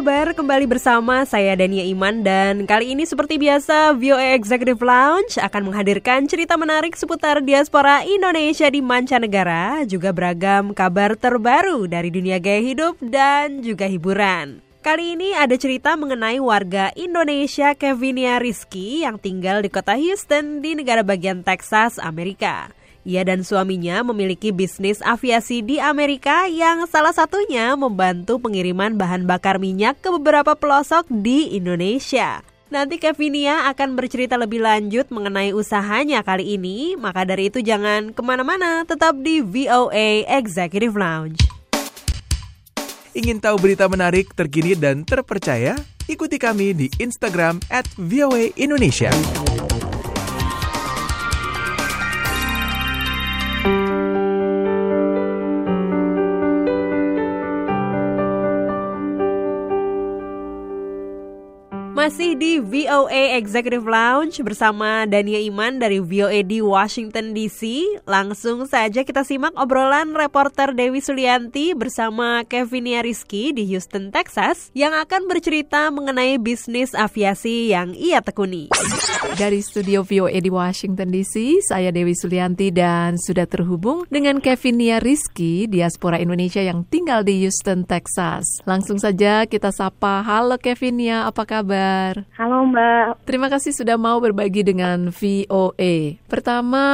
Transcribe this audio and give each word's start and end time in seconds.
kabar? 0.00 0.32
Kembali 0.32 0.64
bersama 0.64 1.28
saya 1.28 1.52
Dania 1.52 1.84
Iman 1.84 2.24
dan 2.24 2.64
kali 2.64 2.96
ini 2.96 3.04
seperti 3.04 3.36
biasa 3.36 3.92
VOA 4.00 4.32
Executive 4.32 4.80
Lounge 4.80 5.36
akan 5.36 5.68
menghadirkan 5.68 6.24
cerita 6.24 6.56
menarik 6.56 6.96
seputar 6.96 7.44
diaspora 7.44 8.00
Indonesia 8.08 8.64
di 8.72 8.80
mancanegara 8.80 9.84
juga 9.84 10.08
beragam 10.16 10.72
kabar 10.72 11.20
terbaru 11.20 11.84
dari 11.84 12.08
dunia 12.08 12.40
gaya 12.40 12.64
hidup 12.64 12.96
dan 13.04 13.60
juga 13.60 13.92
hiburan. 13.92 14.64
Kali 14.80 15.20
ini 15.20 15.36
ada 15.36 15.52
cerita 15.60 15.92
mengenai 16.00 16.40
warga 16.40 16.96
Indonesia 16.96 17.76
Kevinia 17.76 18.40
Rizky 18.40 19.04
yang 19.04 19.20
tinggal 19.20 19.60
di 19.60 19.68
kota 19.68 20.00
Houston 20.00 20.64
di 20.64 20.80
negara 20.80 21.04
bagian 21.04 21.44
Texas, 21.44 22.00
Amerika. 22.00 22.72
Ia 23.08 23.24
dan 23.24 23.40
suaminya 23.40 24.04
memiliki 24.04 24.52
bisnis 24.52 25.00
aviasi 25.00 25.64
di 25.64 25.80
Amerika 25.80 26.44
yang 26.52 26.84
salah 26.84 27.16
satunya 27.16 27.72
membantu 27.72 28.36
pengiriman 28.36 29.00
bahan 29.00 29.24
bakar 29.24 29.56
minyak 29.56 29.96
ke 30.04 30.12
beberapa 30.12 30.52
pelosok 30.52 31.08
di 31.08 31.56
Indonesia. 31.56 32.44
Nanti 32.70 33.02
Kevinia 33.02 33.66
akan 33.72 33.98
bercerita 33.98 34.38
lebih 34.38 34.62
lanjut 34.62 35.10
mengenai 35.10 35.50
usahanya 35.50 36.22
kali 36.22 36.54
ini, 36.54 36.94
maka 36.94 37.26
dari 37.26 37.50
itu 37.50 37.58
jangan 37.64 38.14
ke 38.14 38.22
mana-mana, 38.22 38.86
tetap 38.86 39.18
di 39.18 39.42
VOA 39.42 40.22
Executive 40.38 40.94
Lounge. 40.94 41.40
Ingin 43.10 43.42
tahu 43.42 43.58
berita 43.58 43.90
menarik, 43.90 44.30
terkini, 44.38 44.78
dan 44.78 45.02
terpercaya? 45.02 45.74
Ikuti 46.06 46.38
kami 46.38 46.70
di 46.70 46.86
Instagram 47.02 47.58
at 47.66 47.90
Indonesia. 48.54 49.10
Masih 62.00 62.32
di 62.32 62.56
VOA 62.64 63.36
Executive 63.36 63.84
Lounge 63.84 64.40
bersama 64.40 65.04
Dania 65.04 65.36
Iman 65.36 65.76
dari 65.76 66.00
VOA 66.00 66.40
di 66.40 66.64
Washington 66.64 67.36
DC. 67.36 67.60
Langsung 68.08 68.64
saja 68.64 69.04
kita 69.04 69.20
simak 69.20 69.52
obrolan 69.60 70.16
reporter 70.16 70.72
Dewi 70.72 71.04
Sulianti 71.04 71.76
bersama 71.76 72.40
Kevinia 72.48 73.04
Rizky 73.04 73.52
di 73.52 73.68
Houston, 73.68 74.08
Texas 74.16 74.72
yang 74.72 74.96
akan 74.96 75.28
bercerita 75.28 75.92
mengenai 75.92 76.40
bisnis 76.40 76.96
aviasi 76.96 77.68
yang 77.68 77.92
ia 77.92 78.24
tekuni. 78.24 78.72
Dari 79.36 79.60
studio 79.60 80.00
VOA 80.00 80.40
di 80.40 80.48
Washington 80.48 81.12
DC, 81.12 81.68
saya 81.68 81.92
Dewi 81.92 82.16
Sulianti 82.16 82.72
dan 82.72 83.20
sudah 83.20 83.44
terhubung 83.44 84.08
dengan 84.08 84.40
Kevinia 84.40 85.04
Rizky, 85.04 85.68
diaspora 85.68 86.16
Indonesia 86.16 86.64
yang 86.64 86.80
tinggal 86.88 87.28
di 87.28 87.44
Houston, 87.44 87.84
Texas. 87.84 88.64
Langsung 88.64 88.96
saja 88.96 89.44
kita 89.44 89.68
sapa, 89.68 90.24
halo 90.24 90.56
Kevinia, 90.56 91.28
apa 91.28 91.44
kabar? 91.44 91.89
Halo 92.38 92.64
Mbak, 92.70 93.26
Terima 93.26 93.48
kasih 93.52 93.72
sudah 93.74 93.96
mau 94.00 94.18
berbagi 94.22 94.62
dengan 94.62 95.10
VOA. 95.12 96.20
Pertama, 96.26 96.84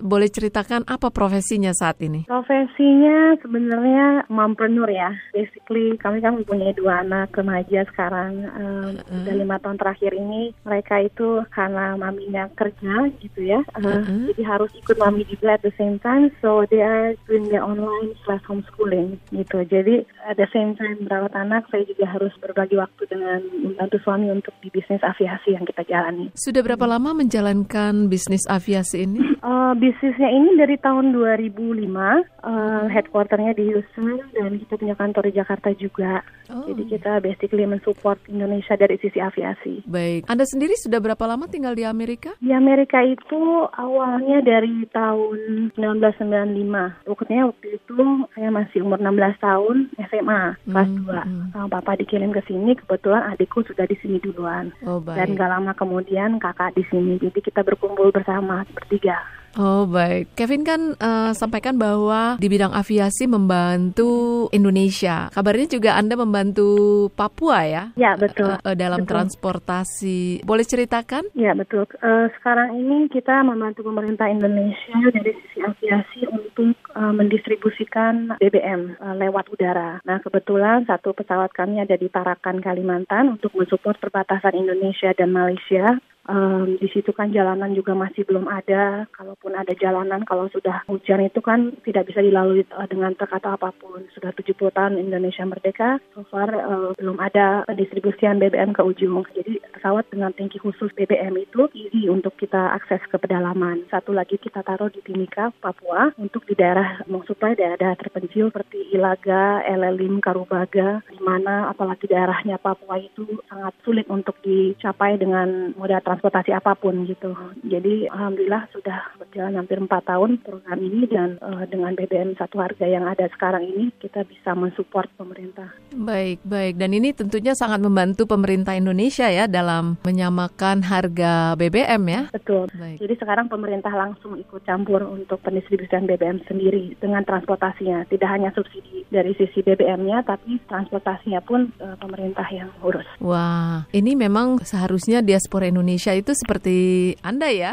boleh 0.00 0.28
ceritakan 0.28 0.84
apa 0.86 1.08
profesinya 1.08 1.72
saat 1.74 2.00
ini? 2.04 2.26
profesinya 2.28 3.38
sebenarnya 3.40 4.26
mompreneur 4.28 4.90
ya. 4.90 5.14
Basically 5.32 5.96
kami 5.96 6.18
kan 6.20 6.36
mempunyai 6.36 6.74
dua 6.74 7.06
anak 7.06 7.32
remaja 7.32 7.86
sekarang. 7.94 8.46
Um, 8.52 8.90
Udah 9.22 9.34
lima 9.34 9.56
tahun 9.62 9.78
terakhir 9.78 10.12
ini 10.12 10.50
mereka 10.66 11.00
itu 11.00 11.46
karena 11.54 11.94
maminya 11.94 12.50
kerja 12.58 13.08
gitu 13.22 13.40
ya. 13.40 13.60
Uh, 13.78 14.02
Uh-uh. 14.02 14.32
Jadi 14.34 14.42
harus 14.42 14.70
ikut 14.74 14.96
mami 14.98 15.22
juga 15.28 15.56
at 15.56 15.62
the 15.62 15.72
same 15.78 16.02
time. 16.02 16.34
So 16.42 16.66
they 16.68 16.82
are 16.82 17.14
doing 17.30 17.48
their 17.48 17.62
online 17.62 18.18
slash 18.26 18.42
homeschooling 18.44 19.22
gitu. 19.30 19.62
Jadi 19.64 20.04
at 20.26 20.36
the 20.36 20.48
same 20.50 20.74
time 20.74 21.06
merawat 21.06 21.32
anak, 21.38 21.70
saya 21.70 21.86
juga 21.86 22.10
harus 22.10 22.34
berbagi 22.42 22.76
waktu 22.76 23.02
dengan 23.06 23.40
membantu 23.62 23.96
suami 24.02 24.33
untuk 24.34 24.50
di 24.58 24.68
bisnis 24.68 25.00
aviasi 25.00 25.54
yang 25.54 25.62
kita 25.62 25.86
jalani. 25.86 26.34
Sudah 26.34 26.60
berapa 26.60 26.82
lama 26.84 27.14
menjalankan 27.14 28.10
bisnis 28.10 28.42
aviasi 28.50 29.06
ini? 29.06 29.20
Eh, 29.44 29.72
bisnisnya 29.76 30.32
ini 30.32 30.56
dari 30.56 30.80
tahun 30.80 31.12
2005, 31.12 32.16
eh, 32.48 32.84
headquarternya 32.88 33.52
di 33.52 33.76
Houston 33.76 34.24
dan 34.32 34.56
kita 34.56 34.80
punya 34.80 34.96
kantor 34.96 35.28
di 35.28 35.36
Jakarta 35.36 35.68
juga. 35.76 36.24
Oh. 36.48 36.64
Jadi 36.64 36.88
kita 36.88 37.20
basically 37.20 37.68
mensupport 37.68 38.16
Indonesia 38.24 38.72
dari 38.72 38.96
sisi 38.96 39.20
aviasi. 39.20 39.84
Baik, 39.84 40.24
Anda 40.32 40.48
sendiri 40.48 40.72
sudah 40.80 40.96
berapa 40.96 41.20
lama 41.28 41.44
tinggal 41.44 41.76
di 41.76 41.84
Amerika? 41.84 42.32
Di 42.40 42.56
Amerika 42.56 43.04
itu 43.04 43.68
awalnya 43.76 44.40
dari 44.40 44.88
tahun 44.88 45.68
1995. 45.76 47.04
Pokoknya 47.04 47.44
waktu 47.44 47.66
itu 47.76 47.96
saya 48.32 48.48
masih 48.48 48.80
umur 48.80 48.96
16 48.96 49.36
tahun, 49.40 49.76
SMA 50.08 50.42
kelas 50.64 50.88
Hmm, 50.88 51.04
2. 51.04 51.20
hmm. 51.20 51.68
Papa 51.68 51.92
dikirim 51.96 52.32
ke 52.32 52.40
sini, 52.48 52.72
kebetulan 52.76 53.28
adikku 53.28 53.60
sudah 53.60 53.84
di 53.84 53.96
sini 54.00 54.16
duluan. 54.24 54.72
Oh, 54.88 54.98
Dan 55.04 55.36
baik. 55.36 55.38
gak 55.38 55.50
lama 55.52 55.72
kemudian 55.76 56.40
kakak 56.40 56.72
di 56.72 56.82
sini. 56.88 57.20
Jadi 57.20 57.38
kita 57.44 57.60
berkumpul 57.60 58.08
bersama 58.08 58.64
bertiga. 58.72 59.20
Oh 59.54 59.86
baik, 59.86 60.34
Kevin 60.34 60.66
kan 60.66 60.98
eh, 60.98 61.30
sampaikan 61.30 61.78
bahwa 61.78 62.34
di 62.42 62.50
bidang 62.50 62.74
aviasi 62.74 63.30
membantu 63.30 64.50
Indonesia. 64.50 65.30
Kabarnya 65.30 65.70
juga 65.70 65.94
Anda 65.94 66.18
membantu 66.18 66.66
Papua 67.14 67.62
ya? 67.62 67.84
Ya, 67.94 68.18
betul. 68.18 68.50
Eh, 68.50 68.58
eh, 68.66 68.74
dalam 68.74 69.06
Betul. 69.06 69.14
transportasi. 69.14 70.42
Boleh 70.42 70.66
ceritakan? 70.66 71.30
Ya 71.38 71.54
betul. 71.54 71.86
Eh, 72.02 72.26
sekarang 72.34 72.74
ini 72.74 73.06
kita 73.06 73.46
membantu 73.46 73.86
pemerintah 73.86 74.26
Indonesia 74.26 74.98
dari 75.14 75.30
sisi 75.46 75.62
aviasi 75.62 76.26
untuk 76.54 76.78
eh, 76.94 77.14
mendistribusikan 77.14 78.38
BBM 78.38 78.94
eh, 78.94 79.14
lewat 79.26 79.50
udara. 79.50 79.98
Nah 80.06 80.22
kebetulan 80.22 80.86
satu 80.86 81.10
pesawat 81.10 81.50
kami 81.50 81.82
ada 81.82 81.98
di 81.98 82.06
Tarakan 82.06 82.62
Kalimantan 82.62 83.34
untuk 83.34 83.50
mensupport 83.58 83.98
perbatasan 83.98 84.54
Indonesia 84.54 85.10
dan 85.18 85.34
Malaysia. 85.34 85.98
Em, 86.24 86.80
di 86.80 86.88
situ 86.88 87.12
kan 87.12 87.28
jalanan 87.36 87.76
juga 87.76 87.92
masih 87.92 88.24
belum 88.24 88.48
ada. 88.48 89.04
Kalaupun 89.12 89.52
ada 89.52 89.76
jalanan, 89.76 90.24
kalau 90.24 90.48
sudah 90.48 90.80
hujan 90.88 91.20
itu 91.20 91.44
kan 91.44 91.76
tidak 91.84 92.08
bisa 92.08 92.24
dilalui 92.24 92.64
eh, 92.64 92.88
dengan 92.88 93.12
truk 93.12 93.28
atau 93.28 93.52
apa 93.52 93.76
pun. 93.76 94.08
Sudah 94.16 94.32
70 94.32 94.72
tahun 94.72 94.96
Indonesia 94.96 95.44
merdeka, 95.44 96.00
so 96.16 96.24
far 96.32 96.48
eh, 96.48 96.90
belum 96.96 97.20
ada 97.20 97.68
pendistribusian 97.68 98.40
BBM 98.40 98.72
ke 98.72 98.80
ujung. 98.80 99.28
Jadi 99.36 99.60
pesawat 99.76 100.08
dengan 100.08 100.32
tangki 100.32 100.56
khusus 100.56 100.88
BBM 100.96 101.36
itu 101.44 101.68
easy 101.76 102.08
untuk 102.08 102.40
kita 102.40 102.72
akses 102.72 103.04
ke 103.12 103.20
pedalaman. 103.20 103.84
Satu 103.92 104.16
lagi 104.16 104.40
kita 104.40 104.64
taruh 104.64 104.88
di 104.88 105.04
Timika, 105.04 105.52
Papua, 105.60 106.08
untuk 106.16 106.48
di 106.48 106.56
daerah 106.56 107.04
mensuplai 107.04 107.52
daerah 107.52 107.92
terpencil 108.00 108.48
seperti 108.48 108.96
Ilaga, 108.96 109.60
Elelim, 109.68 110.24
Karubaga, 110.24 111.04
di 111.04 111.20
mana 111.20 111.68
apalagi 111.68 112.08
daerahnya 112.08 112.56
Papua 112.56 112.96
itu 112.96 113.28
sangat 113.44 113.76
sulit 113.84 114.08
untuk 114.08 114.40
dicapai 114.40 115.20
dengan 115.20 115.76
moda 115.76 116.00
transportasi 116.00 116.13
apa 116.20 116.72
pun 116.76 117.06
gitu. 117.08 117.32
Jadi 117.64 118.06
alhamdulillah 118.10 118.68
sudah 118.74 118.98
berjalan 119.16 119.56
hampir 119.56 119.78
empat 119.80 120.04
tahun 120.04 120.42
program 120.42 120.78
ini 120.82 121.08
dan 121.08 121.40
eh, 121.40 121.64
dengan 121.70 121.96
BBM 121.96 122.36
satu 122.36 122.60
harga 122.60 122.84
yang 122.84 123.08
ada 123.08 123.26
sekarang 123.32 123.64
ini 123.64 123.94
kita 124.02 124.26
bisa 124.28 124.52
mensupport 124.52 125.08
pemerintah. 125.16 125.72
Baik, 125.94 126.44
baik. 126.44 126.76
Dan 126.76 126.92
ini 126.92 127.14
tentunya 127.16 127.56
sangat 127.56 127.80
membantu 127.80 128.28
pemerintah 128.28 128.76
Indonesia 128.76 129.30
ya 129.30 129.48
dalam 129.48 129.96
menyamakan 130.04 130.84
harga 130.84 131.54
BBM 131.56 132.02
ya. 132.10 132.22
Betul. 132.34 132.68
Baik. 132.74 132.98
Jadi 133.00 133.14
sekarang 133.16 133.46
pemerintah 133.48 133.92
langsung 133.94 134.36
ikut 134.36 134.62
campur 134.66 135.00
untuk 135.06 135.40
pendistribusian 135.40 136.04
BBM 136.04 136.42
sendiri 136.44 136.98
dengan 136.98 137.22
transportasinya. 137.22 138.04
Tidak 138.10 138.28
hanya 138.28 138.50
subsidi 138.52 139.06
dari 139.08 139.32
sisi 139.38 139.62
BBM-nya, 139.62 140.26
tapi 140.26 140.58
transportasinya 140.66 141.40
pun 141.46 141.70
eh, 141.80 141.96
pemerintah 141.96 142.46
yang 142.50 142.68
urus. 142.82 143.06
Wah, 143.22 143.86
ini 143.94 144.18
memang 144.18 144.60
seharusnya 144.60 145.22
diaspora 145.22 145.70
Indonesia 145.70 146.03
itu 146.12 146.36
seperti 146.36 146.76
Anda 147.24 147.48
ya. 147.48 147.72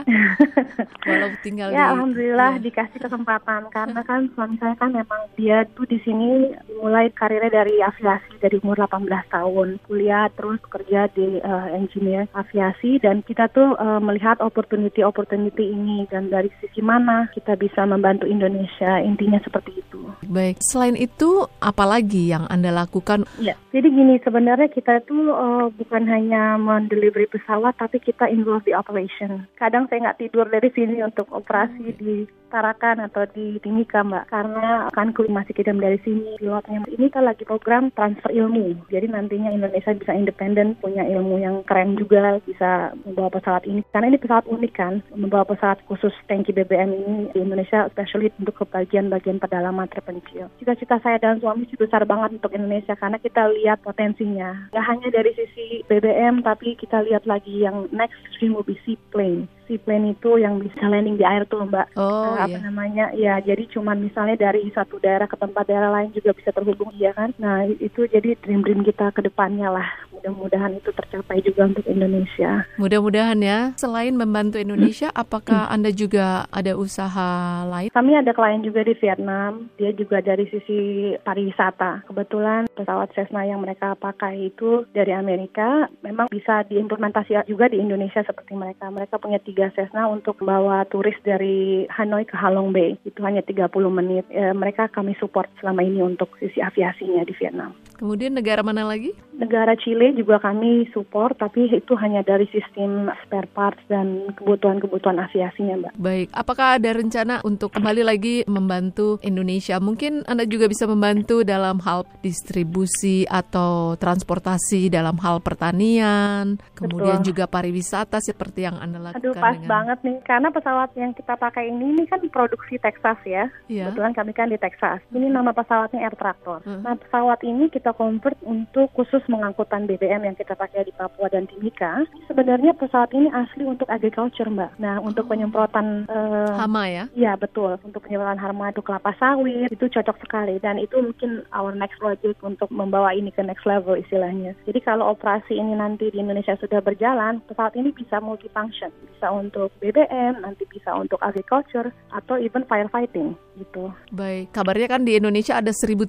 Walau 1.08 1.36
tinggal 1.44 1.74
di 1.74 1.76
Ya 1.76 1.92
alhamdulillah 1.92 2.62
ya. 2.62 2.64
dikasih 2.64 3.00
kesempatan 3.04 3.68
karena 3.76 4.02
kan 4.08 4.32
suami 4.32 4.56
saya 4.62 4.78
kan 4.80 4.96
memang 4.96 5.28
dia 5.36 5.68
tuh 5.76 5.84
di 5.90 6.00
sini 6.08 6.56
mulai 6.80 7.12
karirnya 7.12 7.52
dari 7.52 7.84
aviasi 7.84 8.40
dari 8.40 8.62
umur 8.64 8.80
18 8.88 9.10
tahun 9.28 9.82
kuliah 9.90 10.32
terus 10.38 10.62
kerja 10.70 11.12
di 11.12 11.42
eh, 11.42 11.68
engineer 11.76 12.32
aviasi 12.32 13.02
dan 13.02 13.26
kita 13.26 13.50
tuh 13.52 13.76
eh, 13.76 14.00
melihat 14.00 14.38
opportunity 14.40 15.02
opportunity 15.02 15.74
ini 15.74 16.06
dan 16.08 16.30
dari 16.30 16.54
sisi 16.62 16.86
mana 16.86 17.28
kita 17.34 17.58
bisa 17.58 17.84
membantu 17.90 18.30
Indonesia 18.30 19.02
intinya 19.02 19.42
seperti 19.42 19.82
itu. 19.82 20.06
Baik. 20.30 20.62
Selain 20.62 20.94
itu, 20.94 21.50
apalagi 21.58 22.30
yang 22.30 22.46
Anda 22.52 22.70
lakukan? 22.70 23.26
Ya, 23.42 23.58
jadi 23.74 23.90
gini 23.90 24.22
sebenarnya 24.22 24.70
kita 24.70 25.02
tuh 25.08 25.34
eh, 25.34 25.66
bukan 25.74 26.04
hanya 26.06 26.62
mendelivery 26.62 27.26
pesawat, 27.26 27.74
tapi 27.82 27.98
kita 27.98 28.21
kita 28.22 28.38
involve 28.38 28.62
di 28.70 28.78
operation. 28.78 29.50
Kadang 29.58 29.90
saya 29.90 30.06
nggak 30.06 30.22
tidur 30.22 30.46
dari 30.46 30.70
sini 30.78 31.02
untuk 31.02 31.26
operasi 31.34 31.90
di 31.98 32.30
Tarakan 32.52 33.08
atau 33.08 33.24
di 33.32 33.64
Timika 33.64 34.04
Mbak 34.04 34.28
karena 34.28 34.92
akan 34.92 35.16
masih 35.32 35.56
kirim 35.56 35.80
dari 35.80 35.96
sini 36.04 36.36
pilotnya. 36.36 36.84
Ini 36.92 37.08
kan 37.08 37.24
lagi 37.24 37.48
program 37.48 37.96
transfer 37.96 38.28
ilmu. 38.28 38.76
Jadi 38.92 39.08
nantinya 39.08 39.56
Indonesia 39.56 39.96
bisa 39.96 40.12
independen, 40.12 40.76
punya 40.84 41.08
ilmu 41.08 41.40
yang 41.40 41.64
keren 41.64 41.96
juga, 41.96 42.44
bisa 42.44 42.92
membawa 43.08 43.32
pesawat 43.32 43.64
ini. 43.64 43.88
Karena 43.96 44.12
ini 44.12 44.20
pesawat 44.20 44.52
unik 44.52 44.74
kan, 44.76 45.00
membawa 45.16 45.48
pesawat 45.48 45.80
khusus 45.88 46.12
tangki 46.28 46.52
BBM 46.52 46.92
ini 46.92 47.32
di 47.32 47.40
Indonesia, 47.40 47.88
especially 47.88 48.28
untuk 48.36 48.60
ke 48.60 48.68
bagian-bagian 48.68 49.40
pedalaman 49.40 49.88
terpencil. 49.88 50.52
Cita-cita 50.60 51.00
saya 51.00 51.24
dan 51.24 51.40
suami 51.40 51.72
sih 51.72 51.80
besar 51.80 52.04
banget 52.04 52.36
untuk 52.36 52.52
Indonesia 52.52 53.00
karena 53.00 53.16
kita 53.16 53.48
lihat 53.64 53.80
potensinya. 53.80 54.68
Gak 54.76 54.88
hanya 54.92 55.08
dari 55.08 55.32
sisi 55.40 55.88
BBM, 55.88 56.44
tapi 56.44 56.76
kita 56.76 57.00
lihat 57.08 57.24
lagi 57.24 57.64
yang 57.64 57.88
next 57.96 58.11
stream 58.34 58.58
will 58.58 58.66
be 58.66 58.78
seaplane 58.88 59.46
seaplane 59.72 60.12
itu 60.12 60.36
yang 60.36 60.60
bisa 60.60 60.84
landing 60.84 61.16
di 61.16 61.24
air 61.24 61.48
tuh 61.48 61.64
mbak. 61.64 61.88
Oh, 61.96 62.28
Nah, 62.28 62.44
apa 62.44 62.60
iya. 62.60 62.68
namanya? 62.68 63.06
Ya 63.16 63.34
jadi 63.40 63.64
cuman 63.72 64.04
misalnya 64.04 64.36
dari 64.36 64.68
satu 64.76 65.00
daerah 65.00 65.32
ke 65.32 65.40
tempat 65.40 65.64
daerah 65.72 65.88
lain 65.96 66.12
juga 66.12 66.36
bisa 66.36 66.52
terhubung 66.52 66.92
iya 67.00 67.16
kan. 67.16 67.32
Nah 67.40 67.64
itu 67.64 68.04
jadi 68.12 68.36
dream 68.44 68.68
dream 68.68 68.84
kita 68.84 69.16
ke 69.16 69.24
depannya 69.24 69.72
lah. 69.72 69.88
Mudah-mudahan 70.22 70.78
itu 70.78 70.94
tercapai 70.94 71.42
juga 71.42 71.66
untuk 71.66 71.82
Indonesia. 71.90 72.70
Mudah-mudahan 72.78 73.42
ya. 73.42 73.74
Selain 73.74 74.14
membantu 74.14 74.62
Indonesia, 74.62 75.10
apakah 75.18 75.66
Anda 75.74 75.90
juga 75.90 76.46
ada 76.54 76.78
usaha 76.78 77.66
lain? 77.66 77.90
Kami 77.90 78.14
ada 78.14 78.30
klien 78.30 78.62
juga 78.62 78.86
di 78.86 78.94
Vietnam, 79.02 79.74
dia 79.82 79.90
juga 79.98 80.22
dari 80.22 80.46
sisi 80.54 81.12
pariwisata. 81.26 82.06
Kebetulan 82.06 82.70
pesawat 82.78 83.10
Cessna 83.18 83.50
yang 83.50 83.66
mereka 83.66 83.98
pakai 83.98 84.54
itu 84.54 84.86
dari 84.94 85.10
Amerika, 85.10 85.90
memang 86.06 86.30
bisa 86.30 86.62
diimplementasi 86.70 87.50
juga 87.50 87.66
di 87.74 87.82
Indonesia 87.82 88.22
seperti 88.22 88.54
mereka. 88.54 88.94
Mereka 88.94 89.18
punya 89.18 89.42
tiga 89.42 89.74
Cessna 89.74 90.06
untuk 90.06 90.38
membawa 90.38 90.86
turis 90.86 91.18
dari 91.26 91.90
Hanoi 91.90 92.30
ke 92.30 92.38
Halong 92.38 92.70
Bay. 92.70 92.94
Itu 93.10 93.26
hanya 93.26 93.42
30 93.42 93.74
menit. 93.90 94.30
Eh, 94.30 94.54
mereka 94.54 94.86
kami 94.86 95.18
support 95.18 95.50
selama 95.58 95.82
ini 95.82 96.06
untuk 96.06 96.30
sisi 96.38 96.62
aviasinya 96.62 97.26
di 97.26 97.34
Vietnam. 97.42 97.74
Kemudian 98.02 98.34
negara 98.34 98.66
mana 98.66 98.82
lagi? 98.82 99.14
Negara 99.38 99.78
Chile 99.78 100.18
juga 100.18 100.42
kami 100.42 100.90
support, 100.90 101.38
tapi 101.38 101.70
itu 101.70 101.94
hanya 102.02 102.26
dari 102.26 102.50
sistem 102.50 103.14
spare 103.22 103.46
parts 103.54 103.82
dan 103.86 104.26
kebutuhan-kebutuhan 104.42 105.22
aviasinya, 105.22 105.86
Mbak. 105.86 105.94
Baik, 106.02 106.28
apakah 106.34 106.82
ada 106.82 106.90
rencana 106.98 107.46
untuk 107.46 107.70
kembali 107.78 108.02
lagi 108.02 108.42
membantu 108.50 109.22
Indonesia? 109.22 109.78
Mungkin 109.78 110.26
Anda 110.26 110.50
juga 110.50 110.66
bisa 110.66 110.90
membantu 110.90 111.46
dalam 111.46 111.78
hal 111.86 112.10
distribusi 112.26 113.30
atau 113.30 113.94
transportasi 114.02 114.90
dalam 114.90 115.22
hal 115.22 115.38
pertanian, 115.46 116.58
kemudian 116.74 117.22
Betul. 117.22 117.30
juga 117.34 117.46
pariwisata 117.46 118.18
seperti 118.18 118.66
yang 118.66 118.82
Anda 118.82 118.98
lakukan. 118.98 119.22
Aduh 119.22 119.38
pas 119.38 119.58
dengan- 119.62 119.70
banget 119.70 119.98
nih 120.02 120.18
karena 120.26 120.50
pesawat 120.50 120.90
yang 120.98 121.14
kita 121.14 121.38
pakai 121.38 121.70
ini 121.70 121.94
ini 121.94 122.04
kan 122.10 122.18
produksi 122.34 122.82
Texas 122.82 123.22
ya. 123.30 123.46
Iya. 123.70 123.94
Kebetulan 123.94 124.14
kami 124.18 124.32
kan 124.34 124.50
di 124.50 124.58
Texas. 124.58 125.06
Ini 125.14 125.30
nama 125.30 125.54
pesawatnya 125.54 126.02
Air 126.02 126.18
Tractor. 126.18 126.66
Hmm. 126.66 126.82
Nah 126.82 126.98
pesawat 126.98 127.46
ini 127.46 127.70
kita 127.70 127.91
convert 127.96 128.38
untuk 128.44 128.92
khusus 128.96 129.22
mengangkutan 129.28 129.86
BBM 129.88 130.28
yang 130.28 130.38
kita 130.38 130.58
pakai 130.58 130.88
di 130.88 130.94
Papua 130.96 131.28
dan 131.32 131.48
Timika. 131.48 132.04
Sebenarnya 132.28 132.76
pesawat 132.76 133.12
ini 133.16 133.28
asli 133.32 133.64
untuk 133.68 133.88
agriculture 133.92 134.48
mbak. 134.48 134.76
Nah 134.82 135.00
untuk 135.00 135.28
penyemprotan 135.28 136.08
eh, 136.10 136.54
Hama 136.56 136.88
ya? 136.88 137.06
Iya 137.14 137.36
betul 137.36 137.78
untuk 137.82 138.04
penyemprotan 138.06 138.42
harma 138.42 138.72
itu 138.72 138.82
kelapa 138.84 139.14
sawit 139.20 139.72
itu 139.72 139.86
cocok 139.88 140.18
sekali 140.24 140.58
dan 140.60 140.80
itu 140.82 140.98
mungkin 141.00 141.44
our 141.56 141.74
next 141.76 142.00
project 142.00 142.40
untuk 142.44 142.68
membawa 142.72 143.14
ini 143.14 143.30
ke 143.30 143.44
next 143.44 143.64
level 143.68 143.96
istilahnya. 143.96 144.56
Jadi 144.66 144.80
kalau 144.82 145.14
operasi 145.14 145.58
ini 145.58 145.78
nanti 145.78 146.10
di 146.10 146.18
Indonesia 146.20 146.58
sudah 146.58 146.80
berjalan, 146.84 147.44
pesawat 147.46 147.76
ini 147.78 147.94
bisa 147.94 148.20
multifunction, 148.24 148.90
bisa 149.08 149.28
untuk 149.30 149.70
BBM, 149.80 150.42
nanti 150.42 150.66
bisa 150.68 150.96
untuk 150.96 151.22
agriculture 151.22 151.94
atau 152.12 152.36
even 152.40 152.66
firefighting 152.66 153.36
gitu. 153.60 153.92
Baik, 154.12 154.56
kabarnya 154.56 154.88
kan 154.88 155.02
di 155.04 155.20
Indonesia 155.20 155.60
ada 155.60 155.70
1.300 155.70 156.08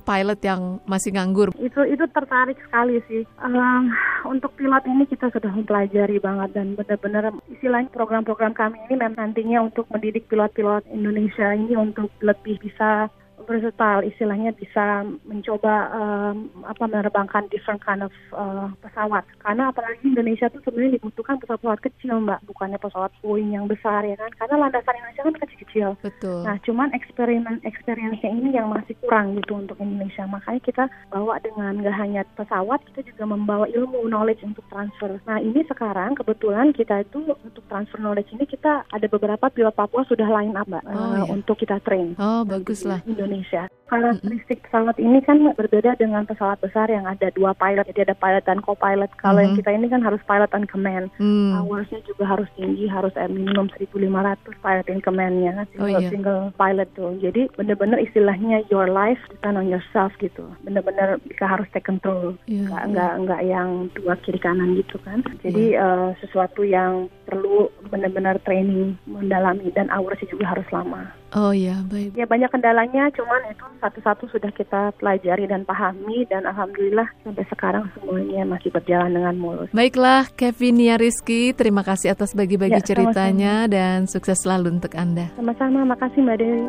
pilot 0.00 0.40
yang 0.40 0.78
masih 0.86 1.05
nganggur. 1.12 1.52
Itu 1.58 1.82
itu 1.84 2.04
tertarik 2.10 2.58
sekali 2.64 3.02
sih. 3.10 3.22
Ehm, 3.42 3.92
untuk 4.24 4.54
pilot 4.56 4.86
ini 4.88 5.04
kita 5.06 5.30
sudah 5.30 5.52
mempelajari 5.52 6.18
banget 6.18 6.56
dan 6.56 6.74
benar-benar 6.74 7.34
istilahnya 7.52 7.92
program-program 7.92 8.56
kami 8.56 8.78
ini 8.88 8.94
memang 8.98 9.16
nantinya 9.16 9.66
untuk 9.66 9.90
mendidik 9.90 10.30
pilot-pilot 10.30 10.86
Indonesia 10.94 11.50
ini 11.50 11.74
untuk 11.74 12.08
lebih 12.22 12.62
bisa 12.62 13.10
versatile 13.46 14.02
istilahnya 14.06 14.50
bisa 14.52 15.06
mencoba 15.24 15.74
em, 15.94 16.50
apa 16.66 16.84
menerbangkan 16.84 17.46
different 17.48 17.80
kind 17.80 18.02
of 18.02 18.12
eh, 18.34 18.68
pesawat 18.82 19.22
karena 19.40 19.70
apalagi 19.70 20.02
Indonesia 20.04 20.50
tuh 20.50 20.60
sebenarnya 20.66 20.98
dibutuhkan 20.98 21.38
pesawat-pesawat 21.40 21.80
kecil 21.80 22.20
mbak 22.22 22.42
bukannya 22.44 22.76
pesawat 22.76 23.14
Boeing 23.22 23.54
yang 23.54 23.70
besar 23.70 24.02
ya 24.02 24.18
kan 24.18 24.30
karena 24.36 24.66
landasan 24.66 24.98
Indonesia 24.98 25.22
kan 25.24 25.36
kecil-kecil 25.40 25.88
Betul. 26.02 26.42
Nah, 26.42 26.56
cuman 26.64 26.88
eksperimen 26.96 27.60
experience-nya 27.62 28.30
ini 28.32 28.50
yang 28.56 28.72
masih 28.72 28.96
kurang 29.04 29.36
gitu 29.36 29.60
untuk 29.60 29.76
Indonesia. 29.78 30.24
Makanya 30.26 30.60
kita 30.64 30.84
bawa 31.12 31.38
dengan 31.44 31.78
nggak 31.78 31.96
hanya 31.96 32.22
pesawat, 32.34 32.80
kita 32.92 33.06
juga 33.12 33.24
membawa 33.28 33.68
ilmu 33.68 34.08
knowledge 34.08 34.42
untuk 34.42 34.64
transfer. 34.72 35.20
Nah, 35.28 35.38
ini 35.38 35.62
sekarang 35.68 36.16
kebetulan 36.16 36.72
kita 36.72 37.04
itu 37.04 37.36
untuk 37.36 37.64
transfer 37.68 38.00
knowledge 38.00 38.32
ini 38.32 38.48
kita 38.48 38.88
ada 38.88 39.06
beberapa 39.06 39.46
pilot 39.52 39.74
Papua 39.76 40.02
sudah 40.08 40.24
line 40.24 40.56
up, 40.56 40.64
Mbak, 40.64 40.84
Oh, 40.86 40.90
eh, 40.90 40.96
iya. 40.96 41.22
untuk 41.28 41.56
kita 41.60 41.76
train. 41.84 42.16
Oh, 42.16 42.42
bagus 42.48 42.82
lah. 42.88 43.04
Di 43.36 43.42
Indonesia. 43.42 43.68
Karakteristik 43.86 44.66
pesawat 44.66 44.98
ini 44.98 45.22
kan 45.22 45.46
berbeda 45.54 45.94
dengan 45.94 46.26
pesawat 46.26 46.58
besar 46.58 46.90
yang 46.90 47.06
ada 47.06 47.30
dua 47.30 47.54
pilot, 47.54 47.86
jadi 47.86 48.10
ada 48.10 48.18
pilot 48.18 48.42
dan 48.42 48.58
co-pilot. 48.58 49.06
Kalau 49.22 49.38
yang 49.38 49.54
Mhm. 49.54 49.60
kita 49.62 49.70
ini 49.72 49.86
kan 49.86 50.02
harus 50.02 50.18
pilot 50.26 50.50
and 50.50 50.66
command. 50.66 51.06
Hmm. 51.22 51.54
Hoursnya 51.54 52.02
juga 52.02 52.26
harus 52.26 52.50
tinggi, 52.58 52.90
harus 52.90 53.14
eh, 53.14 53.30
minimum 53.30 53.70
1.500 53.70 54.58
pilot 54.58 54.86
in 54.90 54.98
command-nya, 54.98 55.54
kan, 55.54 55.66
Oh, 55.78 55.86
single, 55.86 56.02
iya. 56.02 56.10
single 56.10 56.42
pilot 56.58 56.88
tuh. 56.98 57.14
Jadi 57.22 57.46
bener-bener 57.54 58.02
istilahnya 58.02 58.66
your 58.74 58.90
life 58.90 59.22
depend 59.30 59.54
on 59.54 59.70
yourself 59.70 60.10
gitu. 60.18 60.42
Bener-bener 60.66 61.22
kita 61.22 61.46
harus 61.46 61.70
take 61.70 61.86
control, 61.86 62.34
Iya, 62.50 62.66
nggak 62.66 62.82
iya. 62.82 62.90
nggak 62.90 63.12
nggak 63.22 63.40
yang 63.46 63.68
dua 63.94 64.18
kiri 64.18 64.42
kanan 64.42 64.74
gitu 64.74 64.98
kan. 65.06 65.22
Jadi 65.46 65.78
eh, 65.78 66.08
sesuatu 66.18 66.66
yang 66.66 67.06
perlu 67.22 67.70
bener-bener 67.86 68.34
training 68.42 68.98
mendalami 69.06 69.70
dan 69.70 69.86
hoursnya 69.94 70.26
juga 70.26 70.58
harus 70.58 70.66
lama. 70.74 71.06
Oh 71.34 71.50
ya, 71.52 71.82
baik. 71.90 72.16
Ya 72.16 72.24
banyak 72.24 72.48
kendalanya, 72.48 73.10
cuman 73.12 73.42
itu 73.50 73.66
satu-satu 73.80 74.28
sudah 74.30 74.50
kita 74.52 74.94
pelajari 74.96 75.44
dan 75.46 75.64
pahami 75.64 76.24
dan 76.28 76.48
alhamdulillah 76.48 77.08
sampai 77.24 77.44
sekarang 77.48 77.84
semuanya 77.96 78.42
masih 78.48 78.70
berjalan 78.72 79.12
dengan 79.12 79.36
mulus. 79.36 79.70
Baiklah, 79.72 80.28
Kevin 80.34 80.80
ya 80.80 80.96
Rizky, 80.96 81.52
terima 81.52 81.82
kasih 81.84 82.12
atas 82.12 82.32
bagi-bagi 82.32 82.80
Ya, 82.80 82.84
ceritanya 82.84 83.54
dan 83.70 84.04
sukses 84.04 84.42
selalu 84.42 84.80
untuk 84.80 84.92
Anda. 84.94 85.32
Sama-sama, 85.36 85.84
makasih 85.84 86.20
Mbak 86.22 86.36
Dewi. 86.40 86.64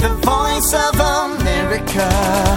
The 0.00 0.08
voice 0.24 0.72
of 0.72 0.96
America. 0.96 2.49